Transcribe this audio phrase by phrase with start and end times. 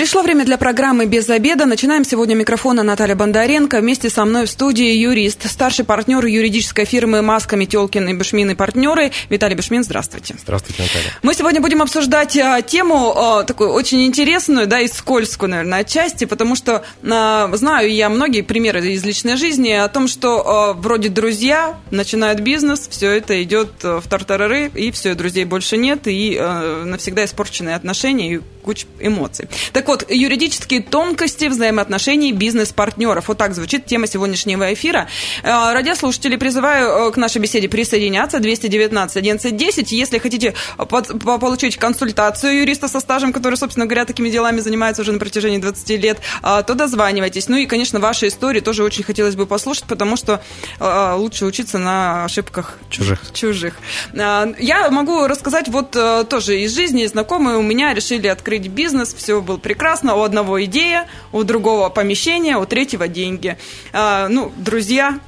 [0.00, 1.66] Пришло время для программы «Без обеда».
[1.66, 3.80] Начинаем сегодня микрофона Наталья Бондаренко.
[3.80, 8.54] Вместе со мной в студии юрист, старший партнер юридической фирмы «Маска, Метелкин и Бешмин и
[8.54, 9.12] партнеры».
[9.28, 10.36] Виталий Бешмин, здравствуйте.
[10.40, 11.12] Здравствуйте, Наталья.
[11.22, 16.24] Мы сегодня будем обсуждать а, тему а, такую очень интересную, да, и скользкую, наверное, отчасти,
[16.24, 21.76] потому что а, знаю я многие примеры из личной жизни о том, что вроде друзья
[21.90, 26.40] начинают бизнес, все это идет в тартарары, и все, друзей больше нет, и
[26.86, 29.48] навсегда испорченные отношения, и куча эмоций.
[29.72, 33.26] Так вот, юридические тонкости взаимоотношений бизнес-партнеров.
[33.26, 35.08] Вот так звучит тема сегодняшнего эфира.
[35.42, 38.38] Э, радиослушатели, призываю э, к нашей беседе присоединяться.
[38.38, 39.90] 219 1110.
[39.90, 45.18] Если хотите получить консультацию юриста со стажем, который, собственно говоря, такими делами занимается уже на
[45.18, 47.48] протяжении 20 лет, э, то дозванивайтесь.
[47.48, 50.40] Ну и, конечно, ваши истории тоже очень хотелось бы послушать, потому что
[50.78, 53.32] лучше учиться на ошибках чужих.
[53.32, 53.74] чужих.
[54.14, 55.90] Я могу рассказать вот
[56.28, 57.06] тоже из жизни.
[57.06, 59.79] Знакомые у меня решили открыть бизнес, все было прекрасно.
[60.16, 63.56] У одного идея, у другого помещение, у третьего деньги.
[63.92, 65.18] А, ну, друзья,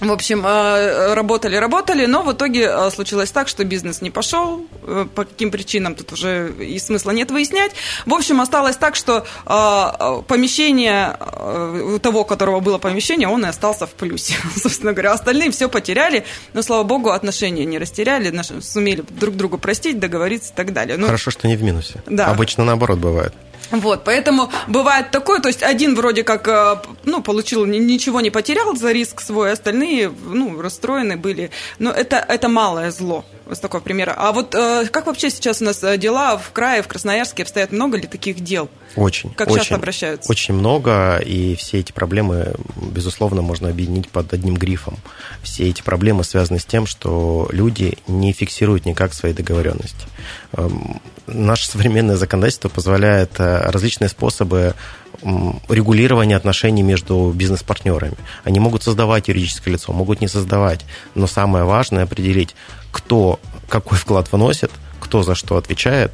[0.00, 4.66] в общем, а, работали, работали, но в итоге а, случилось так, что бизнес не пошел.
[4.82, 7.72] Э, по каким причинам тут уже и смысла нет выяснять.
[8.04, 9.26] В общем, осталось так, что
[10.28, 11.16] помещение
[11.94, 14.34] у того, у которого было помещение, он и остался в плюсе.
[14.56, 19.98] Собственно говоря, остальные все потеряли, но, слава богу, отношения не растеряли, сумели друг другу простить,
[19.98, 20.96] договориться и так далее.
[20.96, 22.02] Ну, Хорошо, что не в минусе.
[22.06, 22.26] Да.
[22.26, 23.32] Обычно наоборот бывает.
[23.70, 28.76] Вот, поэтому бывает такое, то есть один вроде как, э, ну, получил, ничего не потерял
[28.76, 31.50] за риск свой, остальные, ну, расстроены были.
[31.78, 34.14] Но это, это малое зло, с такого примера.
[34.16, 37.72] А вот э, как вообще сейчас у нас э, дела в крае, в Красноярске обстоят?
[37.72, 38.68] Много ли таких дел?
[38.96, 39.32] Очень.
[39.34, 40.30] Как очень, часто обращаются?
[40.30, 44.98] Очень много, и все эти проблемы, безусловно, можно объединить под одним грифом.
[45.42, 50.06] Все эти проблемы связаны с тем, что люди не фиксируют никак свои договоренности.
[50.52, 54.74] Эм, наше современное законодательство позволяет различные способы
[55.68, 58.16] регулирования отношений между бизнес-партнерами.
[58.44, 60.84] Они могут создавать юридическое лицо, могут не создавать,
[61.14, 62.54] но самое важное определить,
[62.92, 66.12] кто какой вклад вносит, кто за что отвечает,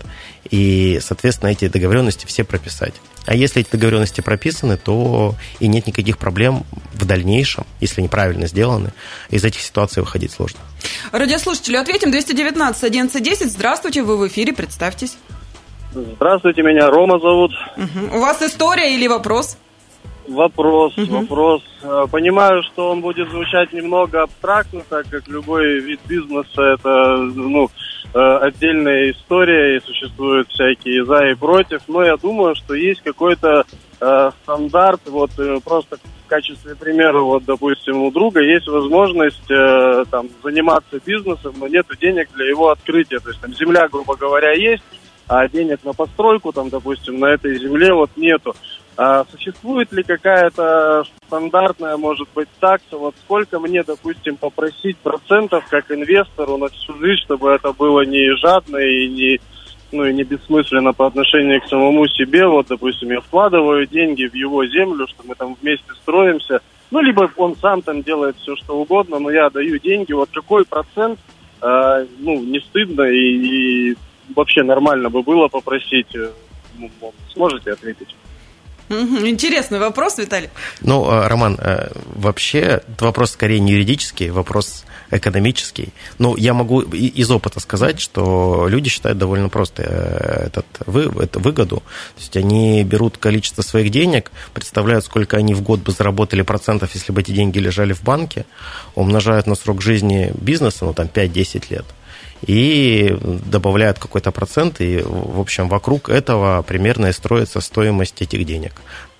[0.50, 2.94] и, соответственно, эти договоренности все прописать.
[3.24, 8.46] А если эти договоренности прописаны, то и нет никаких проблем в дальнейшем, если они правильно
[8.46, 8.92] сделаны,
[9.30, 10.60] из этих ситуаций выходить сложно.
[11.12, 13.52] Радиослушатели, ответим 219 1110.
[13.52, 15.16] Здравствуйте, вы в эфире, представьтесь.
[15.94, 17.52] Здравствуйте, меня Рома зовут.
[17.76, 18.16] Угу.
[18.16, 19.58] У вас история или вопрос?
[20.26, 21.20] Вопрос, угу.
[21.20, 21.62] вопрос.
[21.82, 27.68] Э, понимаю, что он будет звучать немного абстрактно, так как любой вид бизнеса это ну,
[28.14, 31.82] э, отдельная история и существуют всякие за и против.
[31.88, 33.64] Но я думаю, что есть какой-то
[34.00, 35.02] э, стандарт.
[35.06, 41.00] Вот э, просто в качестве примера, вот, допустим, у друга есть возможность э, там заниматься
[41.04, 43.18] бизнесом, но нет денег для его открытия.
[43.18, 44.84] То есть там земля, грубо говоря, есть
[45.32, 48.54] а денег на постройку, там, допустим, на этой земле вот нету.
[48.98, 55.90] А существует ли какая-то стандартная, может быть, такса, вот сколько мне, допустим, попросить процентов как
[55.90, 59.40] инвестору на всю жизнь, чтобы это было не жадно и не,
[59.90, 62.46] ну, и не бессмысленно по отношению к самому себе.
[62.46, 66.60] Вот, допустим, я вкладываю деньги в его землю, что мы там вместе строимся.
[66.90, 70.12] Ну, либо он сам там делает все, что угодно, но я даю деньги.
[70.12, 71.18] Вот какой процент,
[71.62, 73.96] э, ну, не стыдно и, и
[74.36, 76.14] вообще нормально бы было попросить.
[76.14, 76.30] Э,
[76.78, 76.90] ну,
[77.32, 78.14] сможете ответить?
[78.88, 80.50] Интересный вопрос, Виталий.
[80.80, 85.90] Ну, э, Роман, э, вообще вопрос скорее не юридический, вопрос экономический.
[86.18, 91.76] Ну, я могу из опыта сказать, что люди считают довольно просто этот, вы, эту выгоду.
[91.76, 96.94] То есть они берут количество своих денег, представляют, сколько они в год бы заработали процентов,
[96.94, 98.46] если бы эти деньги лежали в банке,
[98.94, 101.84] умножают на срок жизни бизнеса, ну, там, 5-10 лет–
[102.42, 108.72] и добавляют какой-то процент, и, в общем, вокруг этого примерно и строится стоимость этих денег.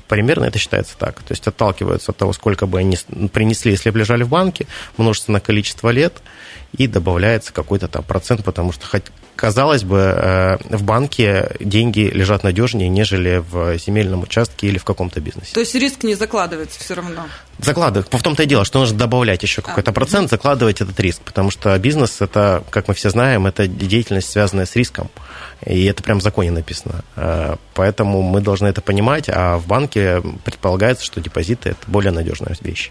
[0.09, 1.23] Примерно это считается так.
[1.23, 2.99] То есть отталкиваются от того, сколько бы они
[3.33, 4.67] принесли, если бы лежали в банке,
[4.97, 6.23] множится на количество лет,
[6.77, 8.87] и добавляется какой-то там процент, потому что
[9.37, 15.21] казалось бы, э, в банке деньги лежат надежнее, нежели в земельном участке или в каком-то
[15.21, 15.53] бизнесе.
[15.55, 17.27] То есть риск не закладывается все равно?
[17.59, 18.09] Закладывать.
[18.11, 19.95] В том-то и дело, что нужно добавлять еще какой-то а.
[19.95, 24.67] процент, закладывать этот риск, потому что бизнес, это, как мы все знаем, это деятельность, связанная
[24.67, 25.11] с риском.
[25.65, 27.05] И это прям в законе написано.
[27.17, 32.57] Э, поэтому мы должны это понимать, а в банке предполагается, что депозиты– это более надежная
[32.61, 32.91] вещь.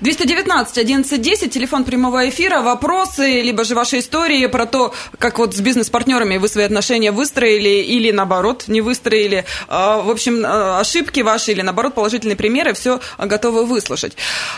[0.00, 5.60] 219 1110, телефон прямого эфира, вопросы, либо же ваши истории про то, как вот с
[5.72, 9.46] бизнес-партнерами вы свои отношения выстроили или наоборот не выстроили.
[9.68, 14.16] А, в общем, а, ошибки ваши или наоборот положительные примеры, все готовы выслушать.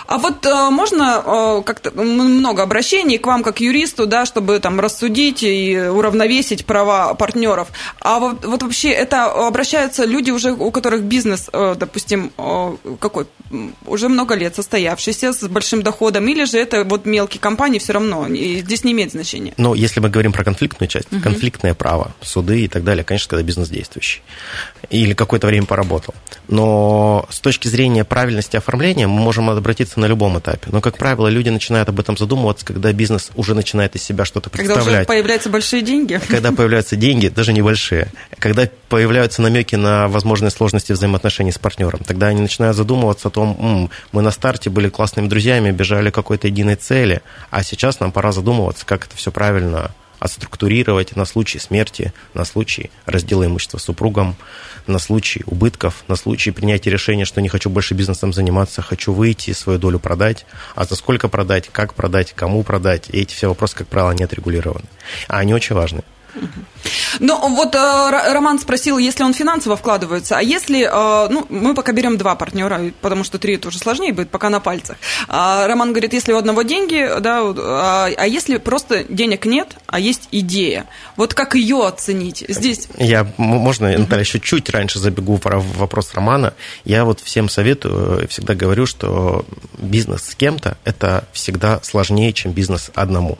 [0.08, 5.44] А вот а, можно как-то много обращений к вам как юристу, да, чтобы там рассудить
[5.44, 7.68] и уравновесить права партнеров.
[8.00, 12.32] А вот, вот вообще это обращаются люди уже, у которых бизнес, допустим,
[12.98, 13.26] какой,
[13.86, 17.92] уже много лет состоявший состоявшийся, с большим доходом, или же это вот мелкие компании все
[17.92, 19.54] равно, и здесь не имеет значения?
[19.56, 21.20] Ну, если мы говорим про конфликтную часть, угу.
[21.20, 24.22] конфликтное право, суды и так далее, конечно, когда бизнес действующий.
[24.90, 26.14] Или какое-то время поработал.
[26.48, 30.68] Но с точки зрения правильности оформления мы можем обратиться на любом этапе.
[30.70, 34.50] Но, как правило, люди начинают об этом задумываться, когда бизнес уже начинает из себя что-то
[34.50, 34.84] представлять.
[34.84, 36.20] Когда уже появляются большие деньги?
[36.28, 38.08] Когда появляются деньги, даже небольшие.
[38.38, 42.00] Когда появляются намеки на возможные сложности взаимоотношений с партнером.
[42.06, 46.14] Тогда они начинают задумываться о том, М, мы на старте были классными друзьями, бежали к
[46.14, 51.58] какой-то единой цели, а сейчас нам пора задумываться, как это все правильно отструктурировать на случай
[51.58, 54.36] смерти, на случай раздела имущества с супругом,
[54.86, 59.52] на случай убытков, на случай принятия решения, что не хочу больше бизнесом заниматься, хочу выйти,
[59.52, 63.10] свою долю продать, а за сколько продать, как продать, кому продать.
[63.10, 64.86] И эти все вопросы, как правило, не отрегулированы.
[65.28, 66.02] А они очень важны.
[67.20, 71.92] Ну, вот э, Роман спросил, если он финансово вкладывается, а если, э, ну, мы пока
[71.92, 74.96] берем два партнера, потому что три это уже сложнее будет, пока на пальцах.
[75.28, 80.00] А Роман говорит, если у одного деньги, да, а, а если просто денег нет, а
[80.00, 80.86] есть идея,
[81.16, 82.88] вот как ее оценить здесь?
[82.98, 86.54] Я, можно, Наталья, еще чуть раньше забегу про вопрос Романа.
[86.84, 89.44] Я вот всем советую, всегда говорю, что
[89.78, 93.38] бизнес с кем-то– это всегда сложнее, чем бизнес одному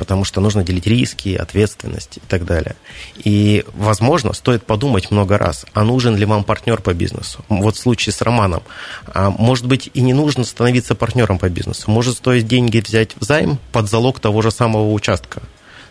[0.00, 2.74] потому что нужно делить риски, ответственность и так далее.
[3.22, 7.44] И, возможно, стоит подумать много раз, а нужен ли вам партнер по бизнесу.
[7.50, 8.62] Вот в случае с Романом,
[9.08, 11.90] а, может быть, и не нужно становиться партнером по бизнесу.
[11.90, 15.42] Может стоит деньги взять в займ под залог того же самого участка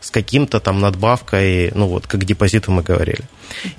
[0.02, 3.26] с каким-то там надбавкой, ну вот, как депозиту мы говорили.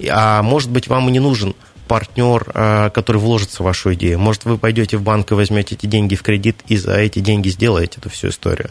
[0.08, 1.56] А может быть, вам и не нужен
[1.90, 4.20] партнер, а, который вложится в вашу идею.
[4.20, 7.48] Может, вы пойдете в банк и возьмете эти деньги в кредит и за эти деньги
[7.48, 8.70] сделаете эту всю историю.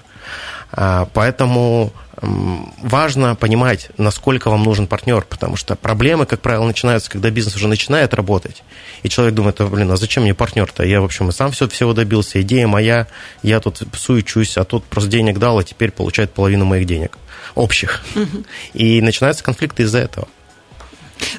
[0.71, 7.29] А, поэтому важно понимать, насколько вам нужен партнер, потому что проблемы, как правило, начинаются, когда
[7.29, 8.63] бизнес уже начинает работать,
[9.03, 10.83] и человек думает, блин, а зачем мне партнер-то?
[10.83, 13.07] Я, в общем, и сам все всего добился, идея моя,
[13.43, 17.17] я тут суечусь, а тут просто денег дал, а теперь получает половину моих денег
[17.55, 18.01] общих.
[18.15, 18.45] Угу.
[18.75, 20.29] И начинаются конфликты из-за этого.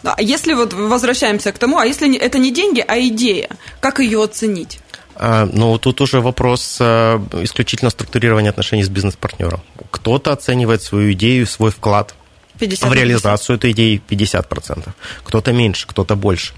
[0.02, 3.48] А если вот возвращаемся к тому, а если это не деньги, а идея,
[3.80, 4.80] как ее оценить?
[5.14, 9.60] А, ну, тут уже вопрос а, исключительно структурирования отношений с бизнес-партнером.
[9.90, 12.14] Кто-то оценивает свою идею, свой вклад
[12.58, 14.88] 50 в реализацию этой идеи 50%.
[15.24, 16.54] Кто-то меньше, кто-то больше.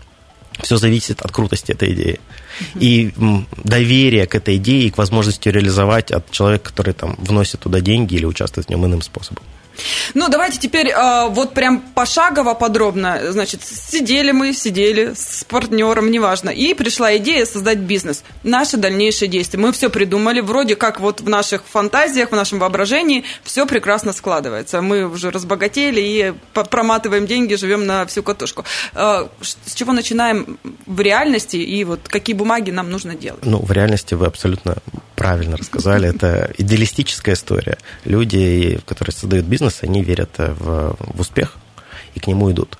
[0.60, 2.20] Все зависит от крутости этой идеи.
[2.75, 3.12] И
[3.64, 8.14] доверие к этой идее и к возможности реализовать от человека, который там вносит туда деньги
[8.14, 9.42] или участвует в нем иным способом.
[10.14, 13.20] Ну, давайте теперь э, вот прям пошагово подробно.
[13.30, 18.24] Значит, сидели мы, сидели с партнером, неважно, и пришла идея создать бизнес.
[18.42, 19.58] Наши дальнейшие действия.
[19.58, 24.82] Мы все придумали, вроде как вот в наших фантазиях, в нашем воображении все прекрасно складывается.
[24.82, 28.64] Мы уже разбогатели и проматываем деньги, живем на всю катушку.
[28.94, 33.44] Э, с чего начинаем в реальности и вот какие бумаги нам нужно делать?
[33.44, 34.76] Ну, в реальности вы абсолютно
[35.22, 36.08] правильно рассказали.
[36.08, 37.78] Это идеалистическая история.
[38.04, 41.56] Люди, которые создают бизнес, бизнес, они верят э, в, в успех
[42.14, 42.79] и к нему идут.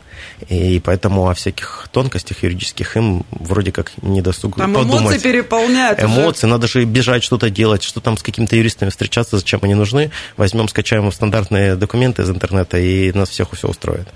[0.49, 5.03] И поэтому о всяких тонкостях юридических им вроде как не досуг там подумать.
[5.03, 6.03] эмоции переполняют.
[6.03, 6.53] Эмоции, уже.
[6.53, 10.11] надо же бежать, что-то делать, что там с какими-то юристами встречаться, зачем они нужны.
[10.37, 14.09] Возьмем, скачаем стандартные документы из интернета, и нас всех все устроит.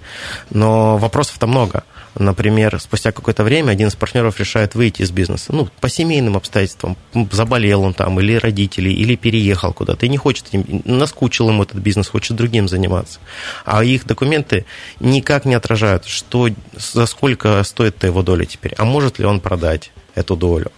[0.50, 1.84] Но вопросов-то много.
[2.18, 5.52] Например, спустя какое-то время один из партнеров решает выйти из бизнеса.
[5.52, 6.96] Ну, по семейным обстоятельствам.
[7.30, 10.06] Заболел он там, или родители, или переехал куда-то.
[10.06, 10.46] И не хочет,
[10.84, 13.20] наскучил ему этот бизнес, хочет другим заниматься.
[13.64, 14.64] А их документы
[15.00, 18.74] никак не отражают, что, за сколько стоит его доля теперь.
[18.78, 20.72] А может ли он продать эту долю?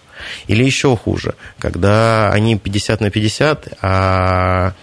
[0.47, 4.73] Или еще хуже, когда они 50 на 50, а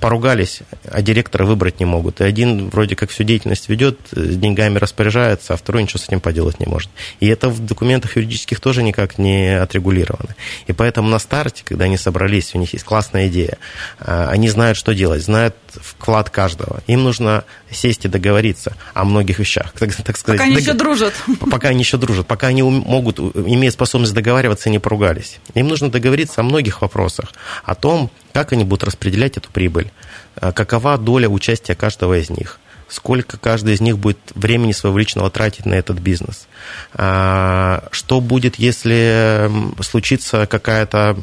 [0.00, 2.20] поругались, а директора выбрать не могут.
[2.20, 6.20] И один вроде как всю деятельность ведет, с деньгами распоряжается, а второй ничего с этим
[6.20, 6.90] поделать не может.
[7.20, 10.34] И это в документах юридических тоже никак не отрегулировано.
[10.66, 13.58] И поэтому на старте, когда они собрались, у них есть классная идея,
[13.98, 16.82] а, они знают, что делать, знают вклад каждого.
[16.86, 17.44] Им нужно
[17.74, 19.72] сесть и договориться о многих вещах.
[19.78, 20.62] Так, так сказать, пока они дог...
[20.62, 21.14] еще дружат.
[21.50, 25.38] Пока они еще дружат, пока они могут, имея способность договариваться, не поругались.
[25.54, 27.32] Им нужно договориться о многих вопросах,
[27.64, 29.90] о том, как они будут распределять эту прибыль,
[30.36, 35.30] а, какова доля участия каждого из них, сколько каждый из них будет времени своего личного
[35.30, 36.46] тратить на этот бизнес,
[36.92, 39.50] что будет, если
[39.82, 41.16] случится какая-то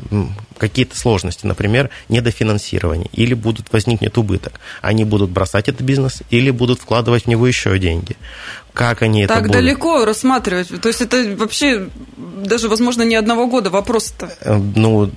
[0.58, 4.60] какие-то сложности, например, недофинансирование, или будут возникнет убыток.
[4.84, 8.16] Они будут бросать этот бизнес или будут вкладывать в него еще деньги.
[8.74, 9.54] Как они так это будут?
[9.54, 10.82] Так далеко рассматривать.
[10.82, 14.32] То есть это вообще даже, возможно, не одного года вопрос-то.
[14.42, 15.10] Э, ну,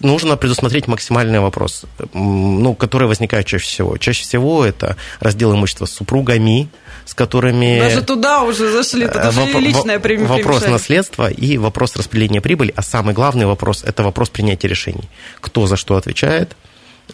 [0.00, 3.98] нужно предусмотреть максимальный вопрос, ну, который возникает чаще всего.
[3.98, 6.68] Чаще всего это раздел имущества с супругами,
[7.04, 7.78] с которыми...
[7.78, 10.70] Даже туда уже зашли, это даже воп- личное Вопрос примешали.
[10.70, 15.08] наследства и вопрос распределения прибыли, а самый главный вопрос– это вопрос принятия решений.
[15.40, 16.56] Кто за что отвечает,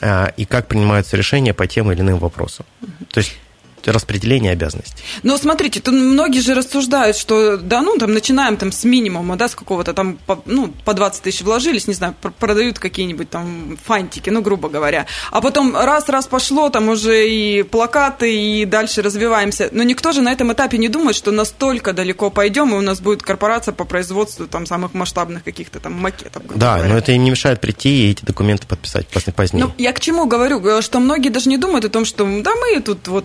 [0.01, 2.67] а, и как принимаются решения по тем или иным вопросам.
[3.11, 3.37] То есть
[3.87, 5.03] распределение обязанностей.
[5.23, 9.49] Но смотрите, тут многие же рассуждают, что да, ну, там, начинаем там с минимума, да,
[9.49, 14.31] с какого-то там, по, ну, по 20 тысяч вложились, не знаю, продают какие-нибудь там фантики,
[14.31, 15.07] ну, грубо говоря.
[15.31, 19.69] А потом раз-раз пошло, там уже и плакаты, и дальше развиваемся.
[19.73, 23.01] Но никто же на этом этапе не думает, что настолько далеко пойдем, и у нас
[23.01, 26.43] будет корпорация по производству там самых масштабных каких-то там макетов.
[26.55, 26.93] Да, говоря.
[26.93, 29.65] но это им не мешает прийти и эти документы подписать позднее.
[29.65, 32.81] Ну, я к чему говорю, что многие даже не думают о том, что да, мы
[32.81, 33.25] тут вот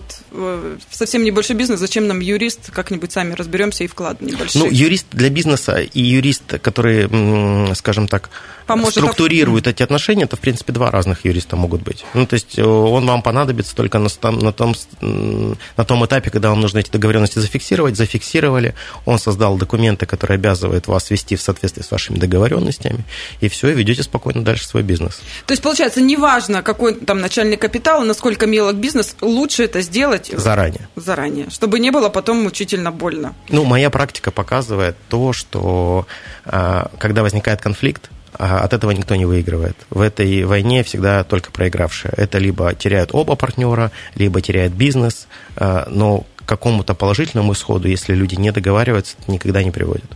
[0.90, 4.62] совсем небольшой бизнес, зачем нам юрист, как-нибудь сами разберемся и вклад небольшой.
[4.62, 8.30] Ну, юрист для бизнеса и юрист, который, скажем так,
[8.68, 12.04] Поможет структурирует эти отношения, это, в принципе, два разных юриста могут быть.
[12.12, 16.50] Ну, то есть э, он вам понадобится только на, на, том, на том этапе, когда
[16.50, 18.74] вам нужно эти договоренности зафиксировать, зафиксировали,
[19.06, 23.04] он создал документы, которые обязывают вас вести в соответствии с вашими договоренностями,
[23.40, 25.22] и все, и ведете спокойно дальше свой бизнес.
[25.46, 30.88] То есть, получается, неважно, какой там начальный капитал, насколько мелок бизнес, лучше это сделать заранее.
[30.96, 33.34] Заранее, чтобы не было потом мучительно больно.
[33.48, 36.06] Ну, моя практика показывает то, что
[36.44, 39.76] а, когда возникает конфликт, а от этого никто не выигрывает.
[39.90, 42.12] В этой войне всегда только проигравшие.
[42.16, 45.26] Это либо теряют оба партнера, либо теряет бизнес,
[45.56, 50.06] а, но какому-то положительному исходу, если люди не договариваются, это никогда не приводит.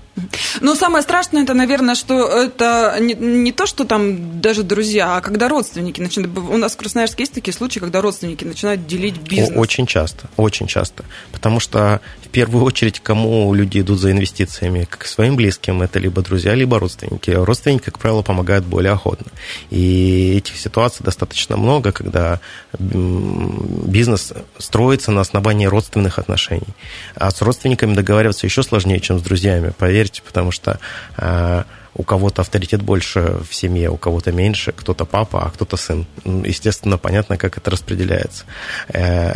[0.61, 5.21] Но самое страшное, это, наверное, что это не, не то, что там даже друзья, а
[5.21, 6.37] когда родственники начинают...
[6.39, 9.53] У нас в Красноярске есть такие случаи, когда родственники начинают делить бизнес.
[9.55, 11.05] Очень часто, очень часто.
[11.33, 14.87] Потому что в первую очередь кому люди идут за инвестициями?
[14.89, 15.83] К своим близким.
[15.83, 17.31] Это либо друзья, либо родственники.
[17.31, 19.27] Родственники, как правило, помогают более охотно.
[19.71, 22.41] И этих ситуаций достаточно много, когда
[22.79, 26.75] бизнес строится на основании родственных отношений.
[27.15, 29.73] А с родственниками договариваться еще сложнее, чем с друзьями.
[29.77, 30.79] Поверьте, потому что
[31.17, 31.65] э,
[31.95, 36.07] у кого-то авторитет больше в семье, у кого-то меньше, кто-то папа, а кто-то сын.
[36.25, 38.45] Естественно, понятно, как это распределяется.
[38.89, 39.35] Э,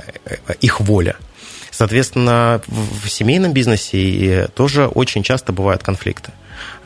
[0.60, 1.16] их воля.
[1.70, 6.32] Соответственно, в семейном бизнесе тоже очень часто бывают конфликты.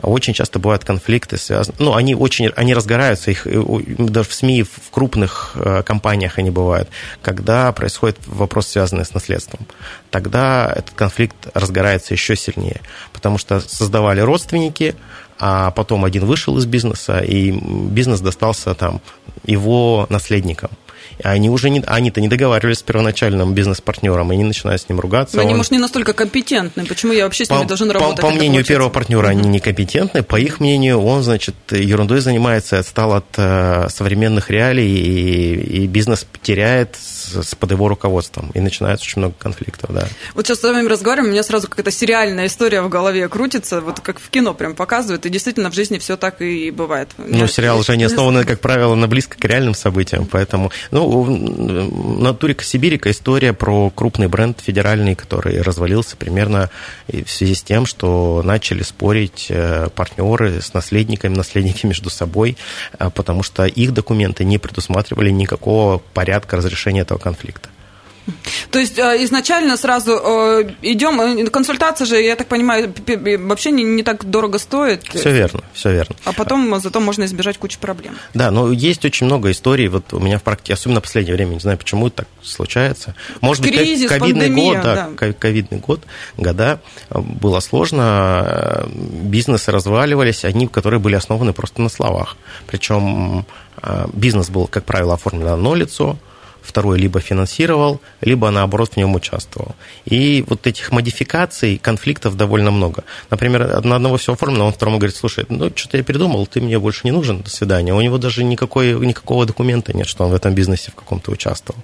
[0.03, 4.91] Очень часто бывают конфликты, связаны, ну, они очень, они разгораются, их даже в СМИ, в
[4.91, 6.89] крупных э, компаниях они бывают,
[7.23, 9.67] когда происходит вопрос, связанный с наследством.
[10.11, 12.81] Тогда этот конфликт разгорается еще сильнее,
[13.13, 14.95] потому что создавали родственники,
[15.39, 19.01] а потом один вышел из бизнеса, и бизнес достался там
[19.45, 20.71] его наследникам.
[21.23, 25.37] Они уже не, они-то не договаривались с первоначальным бизнес-партнером, и они начинают с ним ругаться.
[25.37, 25.59] Но они, он...
[25.59, 26.85] может, не настолько компетентны.
[26.87, 28.21] Почему я вообще с ними по, должен работать?
[28.21, 30.23] По, по мнению первого партнера, они некомпетентны.
[30.23, 36.27] По их мнению, он, значит, ерундой занимается, отстал от э, современных реалий, и, и бизнес
[36.43, 38.51] теряет с, с под его руководством.
[38.55, 40.07] И начинается очень много конфликтов, да.
[40.35, 44.01] Вот сейчас с вами разговариваем, у меня сразу какая-то сериальная история в голове крутится, вот
[44.01, 47.09] как в кино прям показывают, и действительно в жизни все так и бывает.
[47.19, 52.35] Ну, сериал уже не основан, как правило, на близко к реальным событиям, поэтому, ну, на
[52.35, 56.71] Турика Сибирика история про крупный бренд федеральный, который развалился примерно
[57.09, 62.57] в связи с тем, что начали спорить э, партнеры с наследниками, наследники между собой,
[62.99, 67.69] э, потому что их документы не предусматривали никакого порядка разрешения этого конфликта.
[68.71, 72.93] То есть э, изначально сразу э, идем, э, консультация же, я так понимаю,
[73.41, 75.03] вообще не, не так дорого стоит.
[75.05, 76.17] Все верно, все верно.
[76.25, 78.17] А потом зато можно избежать кучи проблем.
[78.35, 81.55] Да, но есть очень много историй, вот у меня в практике, особенно в последнее время,
[81.55, 83.15] не знаю, почему это так случается.
[83.41, 85.33] Может Кризис, быть, ковидный пандемия, год, да, да.
[85.33, 86.03] ковидный год,
[86.37, 92.37] года, было сложно, бизнесы разваливались, они, которые были основаны просто на словах.
[92.67, 93.47] Причем
[94.13, 96.19] бизнес был, как правило, оформлен на одно лицо,
[96.63, 99.75] второй либо финансировал, либо наоборот в нем участвовал.
[100.05, 103.05] И вот этих модификаций, конфликтов довольно много.
[103.31, 106.79] Например, на одного все оформлено, он второму говорит, слушай, ну что-то я передумал, ты мне
[106.79, 107.95] больше не нужен, до свидания.
[107.95, 111.83] У него даже никакой, никакого документа нет, что он в этом бизнесе в каком-то участвовал.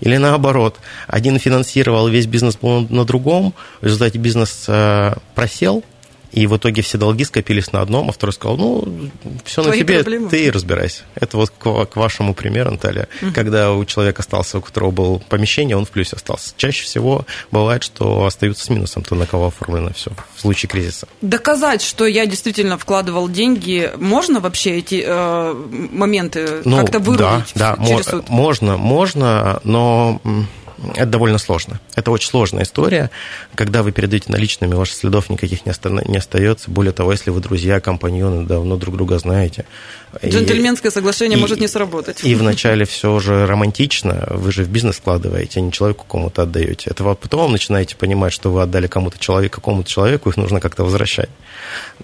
[0.00, 5.84] Или наоборот, один финансировал, весь бизнес был на другом, в результате бизнес э, просел,
[6.32, 9.10] И в итоге все долги скопились на одном, а второй сказал, ну,
[9.44, 10.28] все на тебе, проблемы.
[10.28, 11.02] ты и разбирайся.
[11.14, 13.08] Это вот к, к вашему примеру, Наталья.
[13.22, 13.32] Угу.
[13.34, 16.52] Когда у человека остался, у которого было помещение, он в плюсе остался.
[16.56, 21.08] Чаще всего бывает, что остаются с минусом, то на кого оформлено все в случае кризиса.
[21.22, 25.54] Доказать, что я действительно вкладывал деньги, можно вообще эти э,
[25.92, 28.28] моменты ну, как-то вырубить да, да, через суд?
[28.28, 30.20] Можно, можно, но
[30.94, 31.80] это довольно сложно.
[31.94, 33.10] Это очень сложная история.
[33.54, 36.70] Когда вы передаете наличными, ваших следов никаких не, оста- не остается.
[36.70, 39.64] Более того, если вы друзья, компаньоны, давно друг друга знаете.
[40.24, 42.24] Джентльменское соглашение и, может не сработать.
[42.24, 44.26] И вначале все же романтично.
[44.30, 46.90] Вы же в бизнес вкладываете, а не человеку кому-то отдаете.
[46.90, 50.84] Это вы потом начинаете понимать, что вы отдали кому-то человеку, какому-то человеку, их нужно как-то
[50.84, 51.28] возвращать.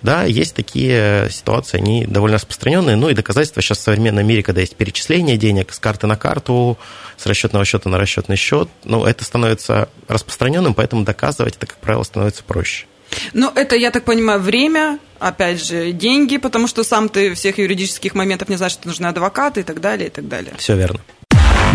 [0.03, 2.97] Да, есть такие ситуации, они довольно распространенные.
[2.97, 6.79] Ну и доказательства сейчас в современном мире, когда есть перечисление денег с карты на карту,
[7.17, 12.03] с расчетного счета на расчетный счет, ну, это становится распространенным, поэтому доказывать это, как правило,
[12.03, 12.87] становится проще.
[13.33, 18.15] Ну, это, я так понимаю, время, опять же, деньги, потому что сам ты всех юридических
[18.15, 20.55] моментов не знаешь, что нужны адвокаты и так далее, и так далее.
[20.59, 21.01] Все верно.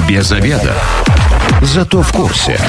[0.07, 0.75] Без обеда.
[1.61, 2.59] Зато в курсе.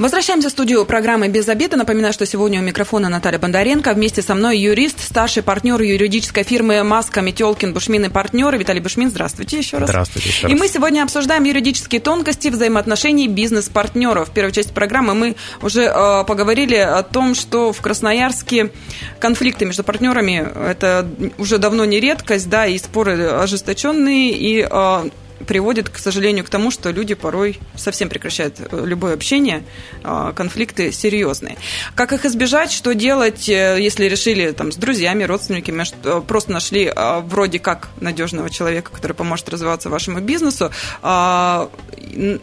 [0.00, 1.76] Возвращаемся в студию программы «Без обеда».
[1.76, 3.92] Напоминаю, что сегодня у микрофона Наталья Бондаренко.
[3.92, 9.10] Вместе со мной юрист, старший партнер юридической фирмы «Маска», «Метелкин», «Бушмин» и партнеры Виталий Бушмин.
[9.10, 9.90] Здравствуйте еще раз.
[9.90, 10.56] Здравствуйте еще раз.
[10.56, 14.30] И мы сегодня обсуждаем юридические тонкости взаимоотношений бизнес-партнеров.
[14.30, 18.70] В первой части программы мы уже э, поговорили о том, что в Красноярске
[19.18, 25.10] конфликты между партнерами– это уже давно не редкость, да, и споры ожесточенные, и э,
[25.46, 29.64] приводит, к сожалению, к тому, что люди порой совсем прекращают э, любое общение,
[30.02, 31.56] а, конфликты серьезные.
[31.94, 35.84] Как их избежать, что делать, э, если решили там, с друзьями, родственниками,
[36.26, 36.92] просто нашли
[37.22, 40.70] вроде как надежного человека, который поможет развиваться вашему бизнесу,
[41.02, 41.70] а,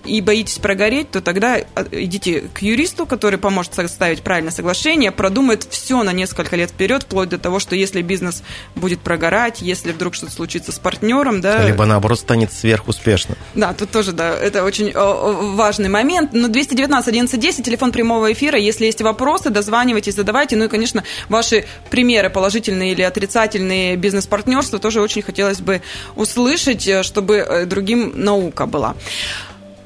[0.06, 1.60] и боитесь прогореть, то тогда
[1.92, 7.30] идите к юристу, который поможет составить правильное соглашение, продумает все на несколько лет вперед, вплоть
[7.30, 8.44] до того, что если бизнес
[8.76, 11.64] будет прогорать, если вдруг что-то случится с партнером, да...
[11.64, 13.36] Либо наоборот станет сверх успешно.
[13.54, 16.32] Да, тут тоже, да, это очень важный момент.
[16.34, 18.58] Но 219 11 10, телефон прямого эфира.
[18.58, 20.56] Если есть вопросы, дозванивайтесь, задавайте.
[20.56, 25.82] Ну и, конечно, ваши примеры, положительные или отрицательные бизнес-партнерства, тоже очень хотелось бы
[26.16, 28.96] услышать, э, чтобы э, другим наука была.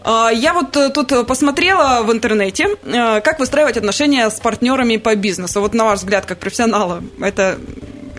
[0.04, 5.62] А, я вот э, тут посмотрела в интернете, как выстраивать отношения с партнерами по бизнесу.
[5.62, 7.60] Вот на ваш взгляд, как профессионала, это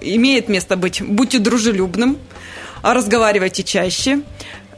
[0.01, 1.03] имеет место быть.
[1.03, 2.19] Будьте дружелюбным,
[2.83, 4.23] разговаривайте чаще,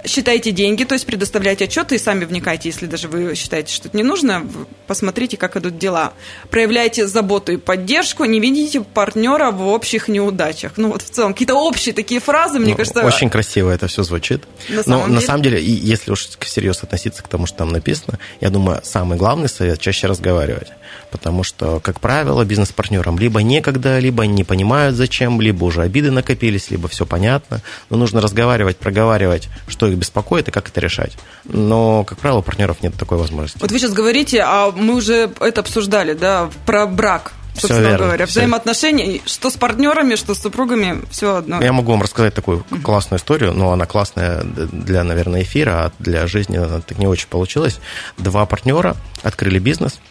[0.07, 3.97] считайте деньги, то есть предоставляйте отчеты и сами вникайте, если даже вы считаете, что это
[3.97, 4.47] не нужно,
[4.87, 6.13] посмотрите, как идут дела.
[6.51, 10.73] Проявляйте заботу и поддержку, не видите партнера в общих неудачах.
[10.77, 13.05] Ну вот в целом, какие-то общие такие фразы, мне ну, кажется...
[13.05, 14.45] Очень красиво это все звучит.
[14.69, 15.15] На самом Но деле...
[15.15, 19.19] на самом деле, если уж всерьез относиться к тому, что там написано, я думаю, самый
[19.19, 20.69] главный совет– чаще разговаривать.
[21.11, 26.71] Потому что, как правило, бизнес-партнерам либо некогда, либо не понимают зачем, либо уже обиды накопились,
[26.71, 27.63] либо все понятно.
[27.89, 31.17] Но нужно разговаривать, проговаривать, что их беспокоит и как это решать.
[31.45, 33.59] Но, как правило, у партнеров нет такой возможности.
[33.61, 38.07] Вот вы сейчас говорите, а мы уже это обсуждали, да, про брак собственно все верно,
[38.07, 38.27] говоря.
[38.27, 41.63] Взаимоотношения, что с партнерами, что с супругами, все одно.
[41.63, 46.27] Я могу вам рассказать такую классную историю, но она классная для, наверное, эфира, а для
[46.27, 47.79] жизни так не очень получилось.
[48.19, 50.01] Два партнера открыли бизнес–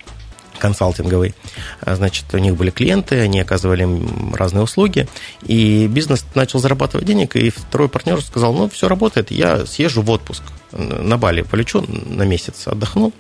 [0.64, 1.36] консалтинговый.
[1.82, 5.10] А, значит, у них были клиенты, они оказывали им разные услуги,
[5.42, 10.10] и бизнес начал зарабатывать денег, и второй партнер сказал, ну, все работает, я съезжу в
[10.10, 13.12] отпуск на Бали, полечу на месяц, отдохну,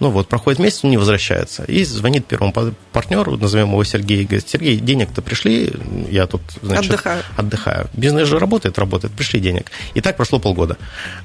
[0.00, 1.64] ну вот, проходит месяц, он не возвращается.
[1.64, 2.52] И звонит первому
[2.92, 5.72] партнеру, назовем его Сергей, и говорит, Сергей, денег-то пришли,
[6.10, 7.22] я тут, значит, отдыхаю.
[7.36, 7.90] отдыхаю.
[7.92, 9.70] Бизнес же работает, работает, пришли денег.
[9.94, 10.76] И так прошло полгода.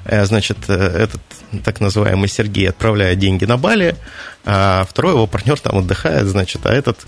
[0.04, 1.22] Э, значит, э, этот
[1.64, 3.96] так называемый Сергей отправляет деньги на Бали,
[4.44, 6.98] а второй его партнер там отдыхает, значит, а этот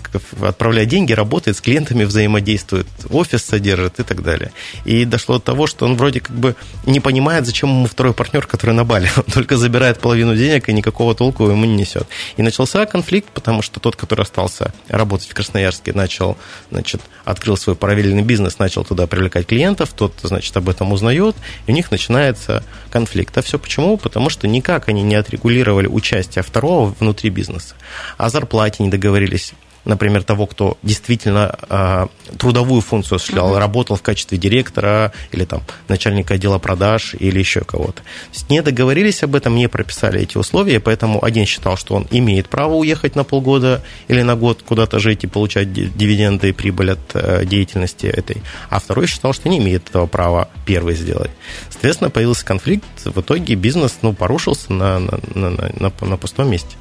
[0.41, 4.51] отправляет деньги, работает с клиентами, взаимодействует, офис содержит и так далее.
[4.85, 8.47] И дошло до того, что он вроде как бы не понимает, зачем ему второй партнер,
[8.47, 9.09] который на Бали.
[9.17, 12.07] Он только забирает половину денег и никакого толку ему не несет.
[12.37, 16.37] И начался конфликт, потому что тот, который остался работать в Красноярске, начал,
[16.71, 21.35] значит, открыл свой параллельный бизнес, начал туда привлекать клиентов, тот, значит, об этом узнает,
[21.67, 23.37] и у них начинается конфликт.
[23.37, 23.97] А все почему?
[23.97, 27.75] Потому что никак они не отрегулировали участие второго внутри бизнеса.
[28.17, 29.53] О зарплате не договорились
[29.85, 33.59] например, того, кто действительно э, трудовую функцию осуществлял, uh-huh.
[33.59, 38.01] работал в качестве директора или там начальника отдела продаж или еще кого-то.
[38.49, 42.75] Не договорились об этом, не прописали эти условия, поэтому один считал, что он имеет право
[42.75, 47.45] уехать на полгода или на год куда-то жить и получать дивиденды и прибыль от э,
[47.45, 51.31] деятельности этой, а второй считал, что не имеет этого права первый сделать.
[51.69, 56.75] Соответственно, появился конфликт, в итоге бизнес ну, порушился на, на, на, на, на пустом месте.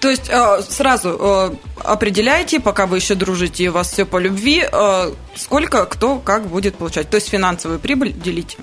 [0.00, 1.50] То есть э, сразу э,
[1.82, 6.18] определяем определяете, пока вы еще дружите и у вас все по любви, э, сколько кто
[6.18, 7.08] как будет получать.
[7.10, 8.58] То есть финансовую прибыль делите.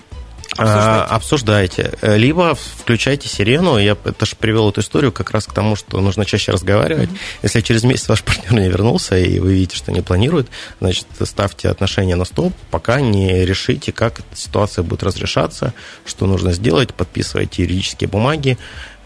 [0.57, 1.13] Обсуждайте.
[1.15, 1.91] обсуждайте.
[2.01, 3.77] Э, либо включайте сирену.
[3.77, 7.09] Я это же привел эту историю как раз к тому, что нужно чаще разговаривать.
[7.09, 7.39] Mm-hmm.
[7.43, 10.47] Если через месяц ваш партнер не вернулся, и вы видите, что не планирует,
[10.79, 15.73] значит, ставьте отношения на стоп, пока не решите, как эта ситуация будет разрешаться,
[16.05, 18.57] что нужно сделать, подписывайте юридические бумаги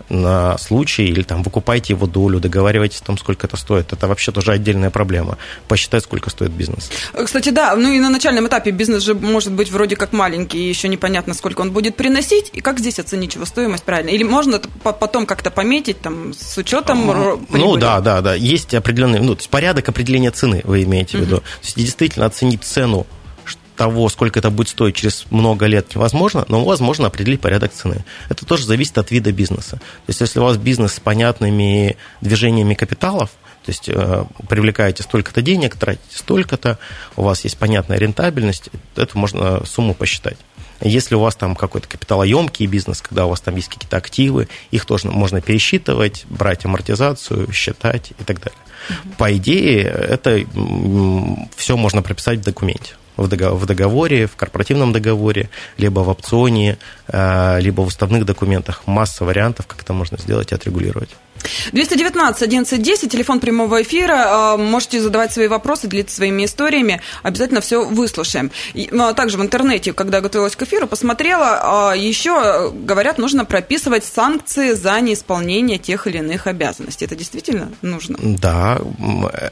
[0.09, 3.93] на случай, или там выкупайте его долю, договаривайтесь о том, сколько это стоит.
[3.93, 5.37] Это вообще тоже отдельная проблема.
[5.67, 6.89] Посчитать, сколько стоит бизнес.
[7.13, 10.69] Кстати, да, ну и на начальном этапе бизнес же может быть вроде как маленький, и
[10.69, 14.09] еще непонятно, сколько он будет приносить, и как здесь оценить его стоимость правильно?
[14.09, 18.33] Или можно потом как-то пометить там с учетом а, Ну да, да, да.
[18.33, 21.37] Есть определенный, ну, то есть порядок определения цены, вы имеете в виду.
[21.37, 23.05] То есть действительно оценить цену
[23.79, 28.03] того, сколько это будет стоить через много лет, невозможно, но возможно определить порядок цены.
[28.27, 29.77] Это тоже зависит от вида бизнеса.
[29.77, 33.29] То есть, если у вас бизнес с понятными движениями капиталов,
[33.63, 36.77] то есть э, привлекаете столько-то денег, тратите столько-то,
[37.15, 40.35] у вас есть понятная рентабельность, это можно сумму посчитать.
[40.81, 44.83] Если у вас там какой-то капиталоемкий бизнес, когда у вас там есть какие-то активы, их
[44.83, 48.59] тоже можно пересчитывать, брать амортизацию, считать и так далее.
[49.17, 50.43] По идее, это
[51.55, 52.95] все можно прописать в документе
[53.27, 56.77] в договоре, в корпоративном договоре, либо в опционе,
[57.07, 58.83] э, либо в уставных документах.
[58.85, 61.09] Масса вариантов, как это можно сделать и отрегулировать.
[61.71, 64.25] 219 1110, телефон прямого эфира.
[64.27, 67.01] А, можете задавать свои вопросы, делиться своими историями.
[67.23, 68.51] Обязательно все выслушаем.
[68.73, 71.91] Ну, а также в интернете, когда готовилась к эфиру, посмотрела.
[71.91, 77.05] А, Еще, говорят, нужно прописывать санкции за неисполнение тех или иных обязанностей.
[77.05, 78.17] Это действительно нужно?
[78.19, 78.79] Да,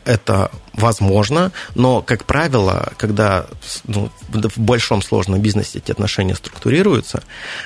[0.06, 1.52] это возможно.
[1.76, 3.48] Но, как правило, когда
[3.86, 7.24] ну, в большом сложном бизнесе эти отношения структурируются,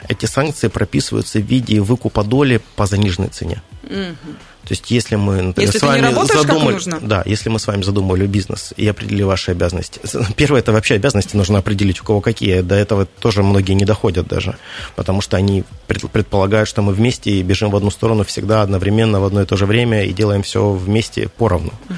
[0.08, 3.62] эти санкции прописываются в виде выкупа доли по заниженной цене.
[3.84, 4.36] Угу.
[4.64, 8.28] То есть, если мы например, если с вами задумали, да, если мы с вами задумали
[8.28, 10.00] бизнес и определили ваши обязанности.
[10.36, 12.62] Первое это вообще обязанности нужно определить, у кого какие.
[12.62, 14.58] До этого тоже многие не доходят даже,
[14.96, 19.26] потому что они предполагают, что мы вместе и бежим в одну сторону всегда одновременно в
[19.26, 21.74] одно и то же время и делаем все вместе поровну.
[21.90, 21.96] Угу.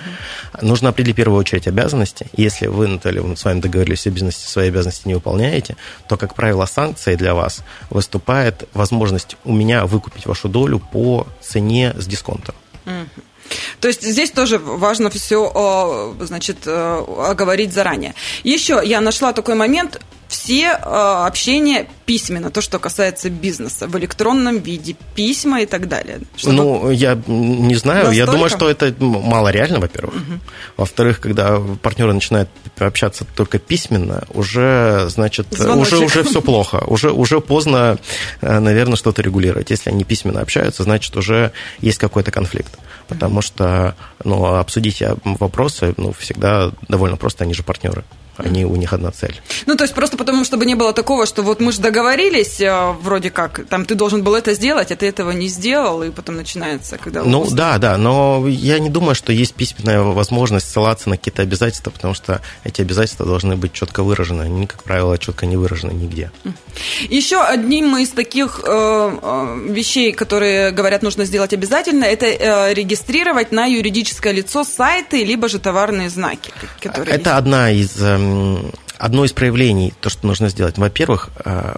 [0.61, 2.27] Нужно определить в первую очередь обязанности.
[2.37, 5.75] Если вы, Наталья, мы с вами договорились о бизнесе, свои обязанности не выполняете,
[6.07, 11.93] то, как правило, санкцией для вас выступает возможность у меня выкупить вашу долю по цене
[11.97, 12.55] с дисконтом.
[13.79, 18.15] То есть здесь тоже важно все, значит, оговорить заранее.
[18.43, 19.99] Еще я нашла такой момент,
[20.33, 26.21] все э, общения письменно, то, что касается бизнеса, в электронном виде, письма и так далее.
[26.35, 26.55] Чтобы...
[26.55, 28.17] Ну, я не знаю, Настолько?
[28.17, 30.15] я думаю, что это мало реально, во-первых.
[30.15, 30.39] Угу.
[30.77, 37.39] Во-вторых, когда партнеры начинают общаться только письменно, уже, значит, уже, уже все плохо, уже, уже
[37.39, 37.99] поздно,
[38.41, 39.69] э, наверное, что-то регулировать.
[39.69, 42.73] Если они письменно общаются, значит, уже есть какой-то конфликт.
[43.07, 48.03] Потому что ну, обсудить вопросы ну, всегда довольно просто, они же партнеры
[48.37, 49.41] они, у них одна цель.
[49.65, 52.91] Ну, то есть просто потому, чтобы не было такого, что вот мы же договорились, э,
[53.01, 56.35] вроде как, там, ты должен был это сделать, а ты этого не сделал, и потом
[56.35, 57.23] начинается, когда...
[57.23, 61.91] Ну, да, да, но я не думаю, что есть письменная возможность ссылаться на какие-то обязательства,
[61.91, 66.31] потому что эти обязательства должны быть четко выражены, они, как правило, четко не выражены нигде.
[67.09, 73.51] Еще одним из таких э, э, вещей, которые, говорят, нужно сделать обязательно, это э, регистрировать
[73.51, 76.51] на юридическое лицо сайты, либо же товарные знаки.
[76.81, 77.27] это есть.
[77.27, 78.22] одна из э,
[78.97, 80.77] одно из проявлений, то, что нужно сделать.
[80.77, 81.75] Во-первых, э,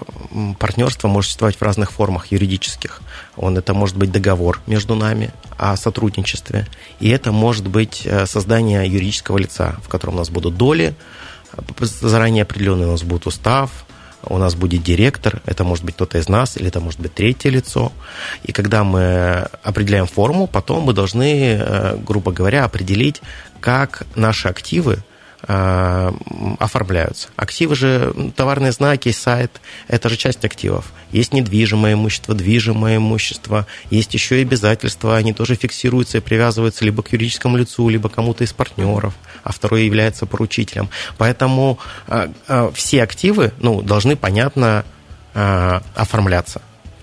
[0.59, 3.01] партнерство может существовать в разных формах юридических.
[3.35, 6.67] Он, это может быть договор между нами о сотрудничестве,
[6.99, 10.95] и это может быть э, создание юридического лица, в котором у нас будут доли,
[11.79, 13.71] заранее определенные у нас будет устав,
[14.27, 17.49] у нас будет директор, это может быть кто-то из нас, или это может быть третье
[17.49, 17.91] лицо.
[18.43, 23.21] И когда мы определяем форму, потом мы должны, э, грубо говоря, определить,
[23.61, 25.03] как наши активы–
[25.47, 26.11] Э,
[26.57, 27.27] оформляются.
[27.35, 30.91] Активы же, товарные знаки, сайт, это же часть активов.
[31.11, 37.03] Есть недвижимое имущество, движимое имущество, есть еще и обязательства, они тоже фиксируются и привязываются либо
[37.03, 40.89] к юридическому лицу, либо кому-то из партнеров, а второй является поручителем.
[41.19, 41.77] Поэтому
[42.07, 44.83] э, э, все активы ну, должны понятно
[45.33, 46.61] оформляться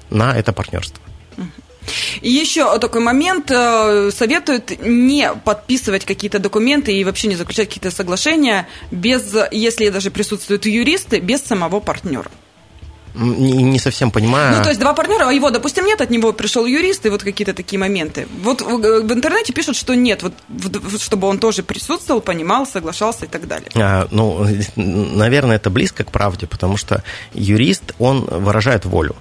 [0.09, 1.02] на это партнерство.
[2.21, 3.51] И еще такой момент.
[3.51, 10.11] Э, советуют не подписывать какие-то документы и вообще не заключать какие-то соглашения, без, если даже
[10.11, 12.31] присутствуют юристы, без самого партнера.
[13.15, 14.57] Не, не совсем понимаю.
[14.57, 17.23] Ну, то есть два партнера, а его, допустим, нет, от него пришел юрист, и вот
[17.23, 18.27] какие-то такие моменты.
[18.43, 20.33] Вот в интернете пишут, что нет, вот
[20.99, 23.71] чтобы он тоже присутствовал, понимал, соглашался и так далее.
[23.75, 27.03] А, ну, наверное, это близко к правде, потому что
[27.35, 29.15] юрист, он выражает волю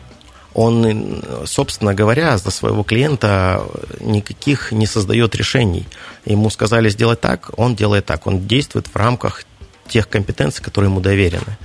[0.53, 3.63] он, собственно говоря, за своего клиента
[3.99, 5.87] никаких не создает решений.
[6.25, 8.27] Ему сказали сделать так, он делает так.
[8.27, 9.45] Он действует в рамках
[9.87, 11.57] тех компетенций, которые ему доверены.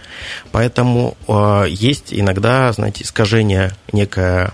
[0.51, 4.53] Поэтому э, есть иногда, знаете, искажение некое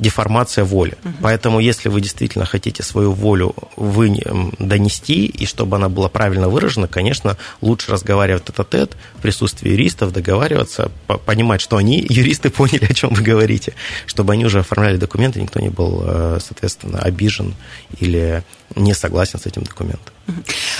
[0.00, 0.96] деформация воли.
[1.04, 1.14] Угу.
[1.22, 4.10] Поэтому, если вы действительно хотите свою волю вы
[4.58, 10.90] донести, и чтобы она была правильно выражена, конечно, лучше разговаривать тет-а-тет в присутствии юристов, договариваться,
[11.26, 13.74] понимать, что они, юристы, поняли, о чем вы говорите,
[14.06, 17.54] чтобы они уже оформляли документы, никто не был, э, соответственно, обижен
[17.98, 18.42] или
[18.76, 20.14] не согласен с этим документом.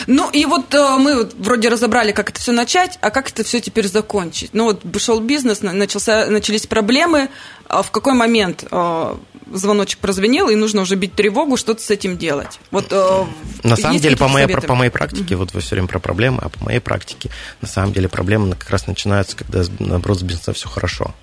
[0.07, 3.61] Ну и вот э, мы вроде разобрали, как это все начать, а как это все
[3.61, 4.51] теперь закончить.
[4.53, 7.29] Ну вот шел бизнес, начался, начались проблемы.
[7.67, 9.15] А в какой момент э,
[9.53, 12.59] звоночек прозвенел, и нужно уже бить тревогу, что-то с этим делать?
[12.73, 13.25] Вот, э,
[13.63, 15.39] на самом деле, по моей, по моей практике, mm-hmm.
[15.39, 18.71] вот вы все время про проблемы, а по моей практике, на самом деле проблемы как
[18.71, 21.15] раз начинаются, когда, наоборот, с бизнесом все хорошо.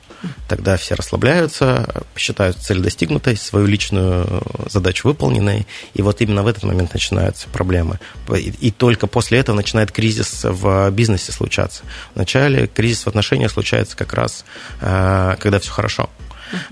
[0.48, 6.64] Тогда все расслабляются, считают цель достигнутой, свою личную задачу выполненной, и вот именно в этот
[6.64, 8.00] момент начинаются проблемы.
[8.36, 11.84] И, только после этого начинает кризис в бизнесе случаться.
[12.16, 14.46] Вначале кризис в отношениях случается как раз,
[14.82, 16.10] э, когда все хорошо.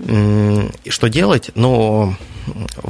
[0.00, 1.50] И что делать?
[1.54, 2.16] Ну,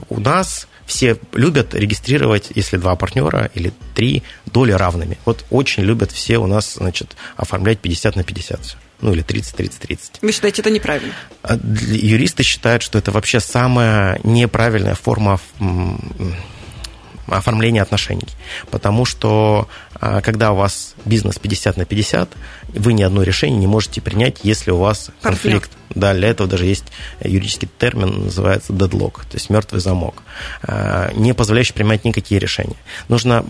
[0.08, 5.18] у нас все любят регистрировать, если два партнера или три, доли равными.
[5.24, 9.98] Вот очень любят все у нас, значит, оформлять 50 на 50 ну или 30-30-30.
[10.22, 11.12] Вы считаете, это неправильно?
[11.42, 11.58] А,
[11.90, 15.38] юристы считают, что это вообще самая неправильная форма
[17.28, 18.28] оформления отношений.
[18.70, 22.30] Потому что а, когда у вас бизнес 50 на 50,
[22.68, 25.68] вы ни одно решение не можете принять, если у вас конфликт.
[25.68, 25.70] конфликт.
[25.94, 26.84] Да, для этого даже есть
[27.22, 30.22] юридический термин, называется deadlock, то есть мертвый замок,
[30.62, 32.76] а, не позволяющий принимать никакие решения.
[33.08, 33.44] Нужно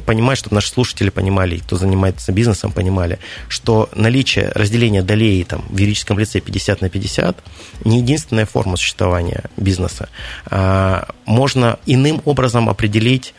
[0.00, 5.76] понимать, чтобы наши слушатели понимали, кто занимается бизнесом, понимали, что наличие разделения долей там, в
[5.76, 7.38] юридическом лице 50 на 50
[7.84, 10.08] не единственная форма существования бизнеса.
[10.46, 13.34] А, можно иным образом определить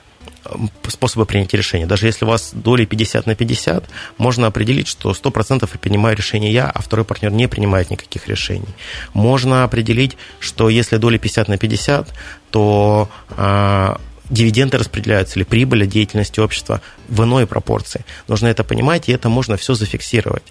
[0.87, 1.85] способы принятия решения.
[1.85, 3.85] Даже если у вас доли 50 на 50,
[4.17, 8.67] можно определить, что 100% я принимаю решение я, а второй партнер не принимает никаких решений.
[9.13, 12.09] Можно определить, что если доли 50 на 50,
[12.49, 13.95] то э,
[14.31, 18.05] дивиденды распределяются или прибыль от деятельности общества в иной пропорции.
[18.27, 20.43] Нужно это понимать, и это можно все зафиксировать.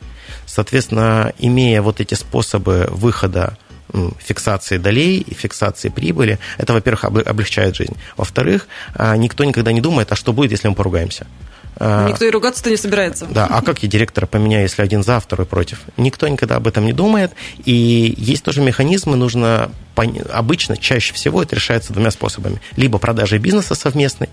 [0.47, 3.57] Соответственно, имея вот эти способы выхода
[4.19, 6.39] фиксации долей и фиксации прибыли.
[6.59, 7.97] Это, во-первых, облегчает жизнь.
[8.17, 11.27] Во-вторых, а, никто никогда не думает, а что будет, если мы поругаемся.
[11.77, 13.27] А, никто и ругаться-то не собирается.
[13.27, 15.81] Да, а как я директора поменяю, если один за, второй против?
[15.97, 17.33] Никто никогда об этом не думает.
[17.65, 22.61] И есть тоже механизмы, нужно обычно, чаще всего это решается двумя способами.
[22.77, 24.29] Либо продажей бизнеса совместной,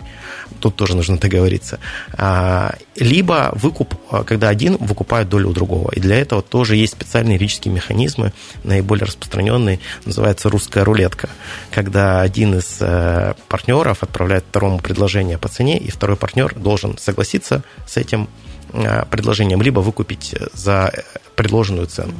[0.59, 1.79] тут тоже нужно договориться,
[2.13, 5.91] а, либо выкуп, а, когда один выкупает долю у другого.
[5.91, 11.29] И для этого тоже есть специальные юридические механизмы, наиболее распространенные, называется русская рулетка,
[11.71, 17.63] когда один из э, партнеров отправляет второму предложение по цене, и второй партнер должен согласиться
[17.85, 18.29] с этим
[18.73, 20.91] э, предложением, либо выкупить за
[21.35, 22.13] предложенную цену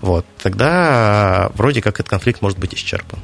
[0.00, 3.18] вот, тогда вроде как этот конфликт может быть исчерпан.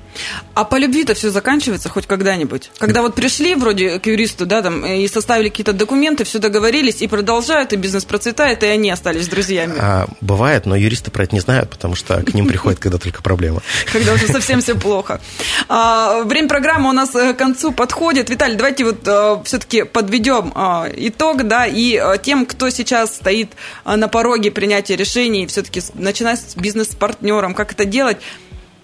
[0.54, 2.70] А по любви-то все заканчивается хоть когда-нибудь?
[2.78, 7.08] Когда вот пришли вроде к юристу, да, там, и составили какие-то документы, все договорились, и
[7.08, 9.74] продолжают, и бизнес процветает, и они остались друзьями.
[9.78, 13.22] А, бывает, но юристы про это не знают, потому что к ним приходит, когда только
[13.22, 13.62] проблема.
[13.92, 15.20] Когда уже совсем все плохо.
[15.68, 18.30] А, время программы у нас э, к концу подходит.
[18.30, 23.52] Виталий, давайте вот э, все-таки подведем э, итог, да, и тем, кто сейчас стоит
[23.84, 28.18] на пороге принятия решений, все-таки начинать с бизнес-партнером, как это делать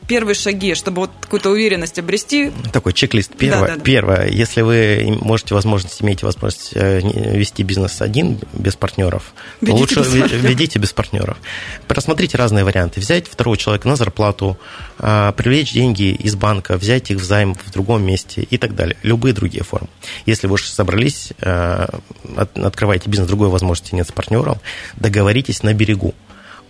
[0.08, 2.50] первые шаги, чтобы вот какую-то уверенность обрести?
[2.72, 3.32] Такой чек-лист.
[3.36, 3.80] Первое, да, да, да.
[3.82, 7.00] первое, если вы можете возможность, имеете возможность э,
[7.36, 10.32] вести бизнес один, без партнеров, ведите лучше без партнеров.
[10.32, 11.36] ведите без партнеров.
[11.86, 13.00] Просмотрите разные варианты.
[13.00, 14.58] Взять второго человека на зарплату,
[14.98, 18.96] а, привлечь деньги из банка, взять их в займ в другом месте и так далее.
[19.02, 19.88] Любые другие формы.
[20.24, 21.86] Если вы уже собрались, э,
[22.54, 24.58] открываете бизнес, другой возможности нет с партнером,
[24.96, 26.14] договоритесь на берегу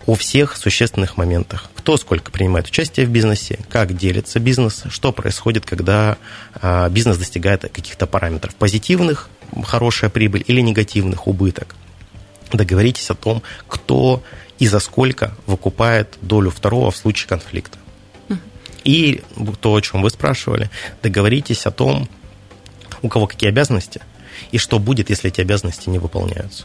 [0.08, 1.68] о всех существенных моментах.
[1.74, 6.16] Кто сколько принимает участие в бизнесе, как делится бизнес, что происходит, когда
[6.54, 8.54] а, бизнес достигает каких-то параметров.
[8.54, 9.28] Позитивных–
[9.64, 11.76] хорошая прибыль или негативных– убыток.
[12.50, 14.22] Договоритесь о том, кто
[14.58, 17.76] и за сколько выкупает долю второго в случае конфликта.
[18.84, 19.20] И
[19.60, 20.70] то, о чем вы спрашивали,
[21.02, 22.08] договоритесь о том,
[23.02, 24.00] у кого какие обязанности
[24.52, 26.64] и что будет, если эти обязанности не выполняются.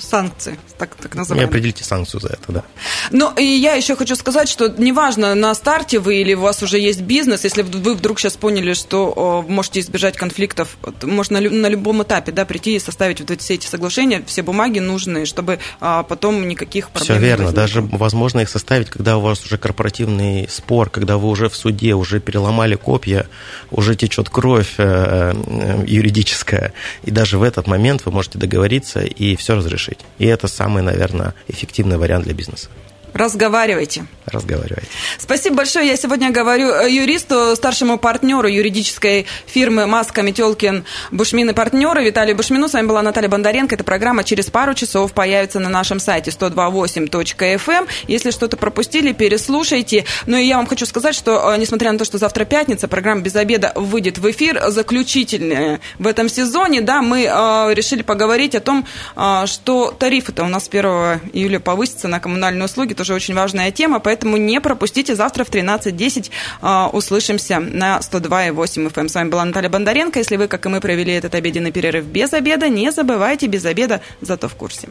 [0.00, 1.46] Санкции, так, так называемые.
[1.46, 2.64] И определите санкцию за это, да.
[3.10, 6.78] Ну, и я еще хочу сказать, что неважно, на старте вы или у вас уже
[6.78, 12.32] есть бизнес, если вы вдруг сейчас поняли, что можете избежать конфликтов, можно на, любом этапе,
[12.32, 16.90] да, прийти и составить вот все эти соглашения, все бумаги нужные, чтобы а, потом никаких
[16.90, 21.28] проблем Все верно, даже возможно их составить, когда у вас уже корпоративный спор, когда вы
[21.28, 23.26] уже в суде, уже переломали копья,
[23.70, 26.72] уже течет кровь э, э, юридическая,
[27.04, 29.89] и даже в этот момент вы можете договориться и все разрешить.
[30.18, 32.68] И это самый, наверное, эффективный вариант для бизнеса.
[33.12, 34.04] Разговаривайте.
[34.26, 34.88] Разговаривайте.
[35.18, 35.88] Спасибо большое.
[35.88, 42.36] Я сегодня говорю э, юристу, старшему партнеру юридической фирмы Маска, Метелкин, Бушмин и партнеры Виталию
[42.36, 42.68] Бушмину.
[42.68, 43.74] С вами была Наталья Бондаренко.
[43.74, 47.70] Эта программа через пару часов появится на нашем сайте 128.fm.
[47.70, 47.86] Эм.
[48.06, 50.04] Если что-то пропустили, переслушайте.
[50.26, 53.22] Ну и я вам хочу сказать, что э, несмотря на то, что завтра пятница, программа
[53.22, 58.60] «Без обеда» выйдет в эфир, заключительная в этом сезоне, да, мы э, решили поговорить о
[58.60, 60.84] том, э, что тарифы-то у нас 1
[61.32, 65.14] июля повысятся на коммунальные услуги тоже очень важная тема, поэтому не пропустите.
[65.14, 69.00] Завтра в 13.10 э, услышимся на 102.8 FM.
[69.00, 69.08] Эм.
[69.08, 70.18] С вами была Наталья Бондаренко.
[70.18, 74.02] Если вы, как и мы, провели этот обеденный перерыв без обеда, не забывайте без обеда,
[74.20, 74.90] зато в курсе.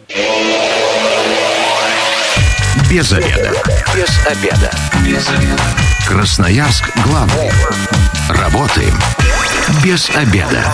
[2.90, 3.54] Без обеда.
[3.96, 4.72] Без обеда.
[5.06, 5.64] Без обеда.
[6.08, 7.52] Красноярск главный.
[8.30, 8.96] Работаем
[9.84, 10.66] без обеда.